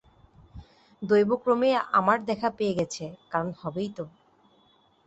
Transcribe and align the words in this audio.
দৈবক্রমেই 1.01 1.75
আমার 1.91 2.17
দেখা 2.25 2.49
পেয়ে 2.57 2.77
গেছে, 2.79 3.03
কারণ 3.31 3.49
হবেই 3.61 3.89
তো। 3.97 4.05